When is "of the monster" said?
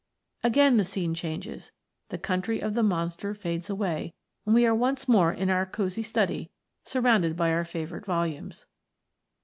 2.59-3.35